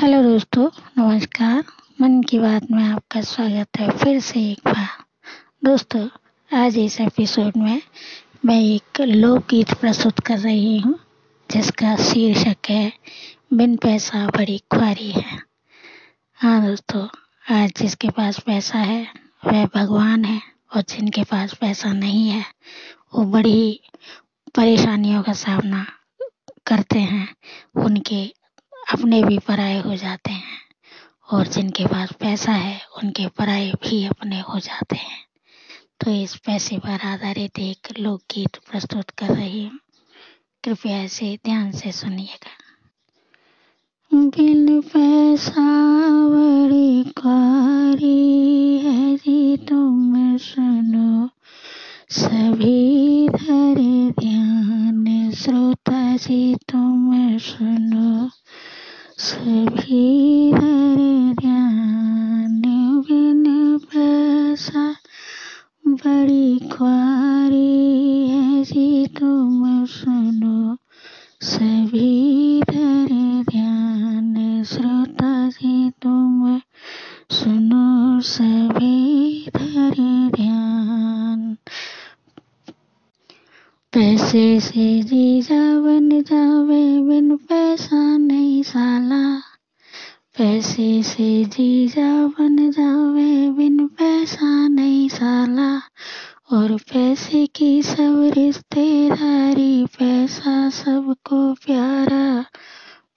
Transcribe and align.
Hello 0.00 0.22
दोस्तों, 0.22 0.70
नमस्कार। 0.98 1.64
मन 2.00 2.22
की 2.22 2.38
बात 2.38 2.70
में 2.70 2.84
आपका 2.84 3.20
स्वागत 3.20 3.68
है 3.78 3.90
फिर 3.90 4.20
से 4.20 4.40
एक 4.40 4.60
बार। 4.66 4.86
दोस्तों, 5.64 6.08
आज 6.52 6.78
इस 6.78 7.00
एपिसोड 7.00 7.52
में 7.56 7.82
मैं 8.44 8.60
एक 8.60 9.00
लोकगीत 9.00 9.74
प्रस्तुत 9.74 10.20
कर 10.20 10.38
रही 10.38 10.78
हूँ, 10.78 10.98
जिसका 11.50 11.96
शीर्षक 11.96 12.56
है, 12.68 12.92
बिन 13.52 13.76
पैसा 13.76 14.26
बड़ी 14.26 14.58
खुआरी 14.58 15.10
है। 15.10 15.38
हाँ 16.34 16.66
दोस्तों, 16.66 17.08
आज 17.50 17.72
जिसके 17.76 18.08
पास 18.08 18.38
पैसा 18.38 18.78
है, 18.78 19.06
वह 19.46 19.66
भगवान 19.66 20.24
है, 20.24 20.40
और 20.76 20.82
जिनके 20.82 21.22
पास 21.22 21.54
पैसा 21.54 21.92
नहीं 21.92 22.28
है, 22.28 22.44
वो 23.14 23.24
बड़ी 23.24 23.80
परेशानियों 24.56 25.22
का 25.22 25.32
सामना 25.32 25.86
करते 26.66 26.98
हैं, 26.98 27.34
उनके 27.76 28.39
अपने 28.92 29.22
भी 29.22 29.38
पराये 29.38 29.80
हो 29.80 29.96
जाते 29.96 30.30
हैं। 30.30 30.60
और 31.32 31.46
जिनके 31.46 31.86
पास 31.86 32.12
पैसा 32.12 32.52
है, 32.52 32.80
उनके 33.02 33.28
पराये 33.28 33.72
भी 33.72 34.06
अपने 34.06 34.40
हो 34.40 34.58
जाते 34.58 34.96
हैं। 34.96 35.24
तो 36.00 36.10
इस 36.10 36.36
पैसे 36.36 36.78
पर 36.78 37.00
आधारित 37.00 37.58
एक 37.58 37.98
लोकगीत 37.98 38.56
प्रस्तुत 38.56 39.10
कर 39.10 39.26
रही 39.26 39.64
हूँ। 39.64 39.78
कृपया 40.64 41.02
इसे 41.02 41.38
ध्यान 41.44 41.72
से 41.72 41.92
सुनिएगा। 41.92 42.70
बिन 44.14 44.80
पैसा 44.80 46.00
बड़ी 46.28 47.04
कारी 47.04 48.78
है 48.78 49.16
जी, 49.16 49.56
तुम 49.56 50.36
सुनो। 50.38 51.30
सभी 52.10 53.28
धरे 53.28 54.10
ध्यान, 54.10 55.32
श्रोता 55.32 56.16
जी 56.16 56.54
सभी 59.40 60.52
ध्यान, 61.34 62.62
बिन 63.00 63.44
पैसा 63.78 64.94
बड़ी 65.88 66.58
ख्वारी 66.58 68.28
है 68.28 68.64
जी, 68.64 69.06
तुम 69.06 69.86
सुनो। 69.86 70.76
सभी 71.40 72.62
धरे 72.70 73.42
ध्यान, 73.42 74.62
श्रोता 74.64 75.48
जी, 75.48 75.90
तुम 75.90 76.60
सुनो। 77.30 78.20
सभी 78.20 78.59
पैसे 84.30 84.60
से 84.60 85.02
जीजा 85.02 85.80
बन 85.80 86.22
जावे, 86.22 87.00
बिन 87.00 87.36
पैसा 87.36 88.16
नहीं 88.16 88.62
साला। 88.62 89.42
पैसे 90.38 91.02
से 91.02 91.44
जीजा 91.44 92.26
बन 92.26 92.70
जावे, 92.70 93.50
बिन 93.50 93.86
पैसा 93.86 94.68
नहीं 94.68 95.08
साला। 95.08 95.82
और 96.52 96.76
पैसे 96.76 97.46
की 97.46 97.82
सब 97.82 98.32
रिश्तेदारी, 98.36 99.84
पैसा 99.84 100.70
सबको 100.70 101.52
प्यारा। 101.52 102.44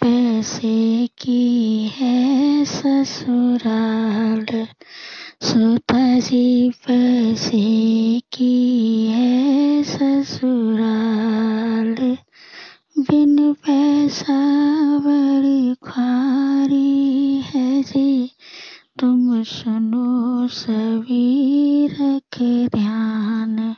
पैसे 0.00 1.08
की 1.18 1.88
है 1.88 2.64
ससुराल। 2.64 4.66
जी 6.20 6.70
पैसे 6.70 8.20
की 8.20 9.06
है 9.06 9.82
ससुराल 9.82 12.16
बिन 12.98 13.52
पैसा 13.52 14.58
बड़ी 14.98 15.74
ख्वारी 15.74 17.40
है 17.40 17.82
जी। 17.82 18.30
तुम 18.98 19.42
सुनो 19.42 20.48
सभी 20.48 21.86
रख 21.86 22.68
ध्यान। 22.78 23.76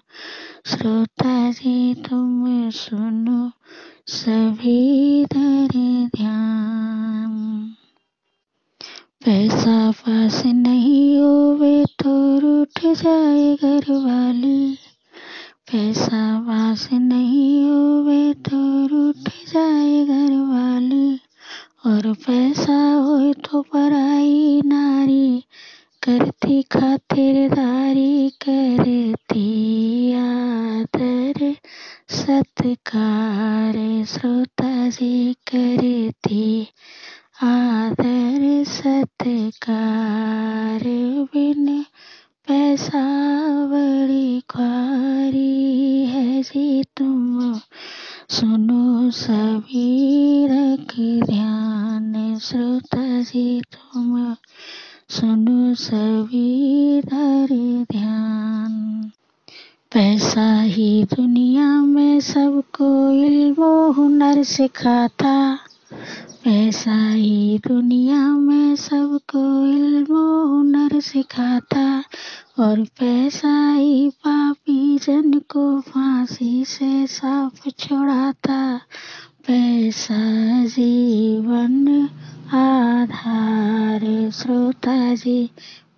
श्रोता 0.67 1.51
जी, 1.51 1.95
तुम 1.95 2.71
सुनो 2.71 3.51
सभी 4.07 5.25
धरे 5.25 6.07
ध्यान। 6.07 7.75
पैसा 9.25 9.91
पास 9.91 10.47
नहीं 10.47 10.82
और 22.03 22.15
पैसा 22.15 22.95
हो 22.95 23.33
तो 23.33 23.63
पराई 23.63 24.63
नारी 24.65 25.45
करती 26.03 26.63
खातिरदारी 26.63 28.31
करती 28.31 30.15
आदर, 30.15 31.57
सत्कार, 32.09 34.05
श्रोता 34.05 34.89
जी 34.89 35.37
करती 35.53 36.69
आदर, 37.43 38.65
सत्कार, 38.65 40.81
बिन 41.35 41.85
पैसा 42.49 43.07
बड़ी 43.67 44.43
ख्वारी 44.51 46.07
है 46.07 46.43
जी 46.43 46.85
तुम, 46.97 47.61
सुनो 48.31 49.11
सभी 49.11 50.47
रख 50.47 51.27
ध्यान 51.27 51.42
श्रोता 52.43 53.23
जी, 53.23 53.61
तुम 53.61 54.35
सुनो 55.09 55.75
सभी 55.75 57.01
धर 57.01 57.47
ध्यान। 57.93 59.03
पैसा 59.93 60.61
ही 60.61 61.05
दुनिया 61.05 61.83
में 61.83 62.21
सबको 62.21 63.11
इल्मो 63.11 63.93
हुनर 63.93 64.43
सिखाता। 64.43 65.59
पैसा 66.45 67.11
ही 67.11 67.61
दुनिया 67.69 68.29
में 68.29 68.77
सबको 68.77 69.67
इल्मो 69.67 70.47
हुनर 70.47 71.01
सिखाता। 71.01 72.05
और 72.59 72.81
पैसा 72.81 73.73
ही 73.73 74.11
पापी 74.11 74.99
जन 74.99 75.33
को 75.33 75.81
फांसी 75.81 76.65
से 76.65 77.07
साफ़ 77.07 77.69
छुड़ाता। 77.69 78.81
पैसा 79.47 80.65
जीवन 80.65 81.82
श्रोता 84.83 85.15
जी, 85.15 85.51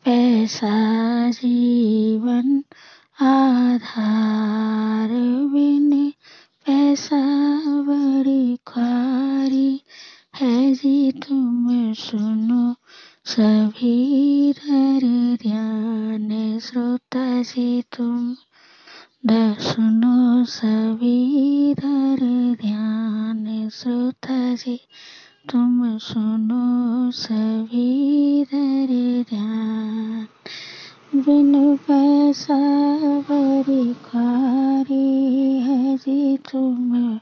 पैसा 0.05 0.71
जीवन 1.31 2.62
आधार 3.21 5.09
बिन 5.53 6.12
पैसा 6.67 7.21
बड़ी 7.87 8.59
ख्वारी 8.67 9.83
है 10.37 10.75
जी। 10.75 11.12
तुम 11.12 11.95
सुनो 11.95 12.75
सभी 13.25 14.53
ध्यान 14.53 16.59
श्रोता 16.59 17.43
जी, 17.43 17.83
तुम 17.97 18.37
द 19.27 19.56
सुनो 19.61 20.45
सभी 20.45 21.75
धर 21.75 22.19
ध्यान 22.61 23.69
श्रोता 23.72 24.55
जी। 24.55 24.81
तुम 25.50 25.99
सुनो 25.99 27.10
सभी 27.10 28.44
ध्यान, 29.22 30.27
बिन 31.15 31.77
पैसा 31.77 32.56
बड़ी 33.21 33.94
खारी 33.94 35.60
है 35.60 35.97
जी 35.97 36.37
तुम 36.37 37.19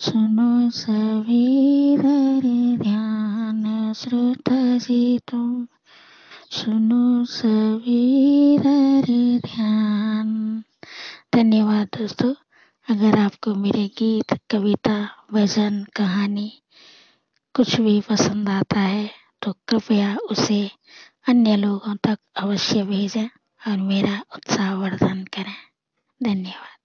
सुनो 0.00 0.70
सभी 0.70 1.96
ध्यान, 2.76 3.92
श्रोता 3.92 4.78
जी 4.78 5.18
तुम 5.18 5.66
सुनो 6.50 7.24
सभी 7.24 8.58
ध्यान। 9.38 10.62
धन्यवाद 11.34 11.88
दोस्तों, 11.98 12.34
अगर 12.88 13.18
आपको 13.18 13.54
मेरे 13.54 13.86
गीत, 13.98 14.38
कविता, 14.50 14.98
भजन, 15.32 15.84
कहानी 15.96 16.52
कुछ 17.60 17.80
भी 17.80 18.00
पसंद 18.00 18.48
आता 18.48 18.80
है 18.80 19.10
तो 19.42 19.52
कृपया 19.68 20.16
उसे 20.16 20.70
अन्य 21.28 21.56
लोगों 21.56 21.96
तक 21.96 22.18
अवश्य 22.36 22.82
भेजें 22.82 23.26
और 23.68 23.76
मेरा 23.76 24.24
उत्साहवर्धन 24.36 25.24
करें। 25.24 25.54
धन्यवाद। 26.22 26.79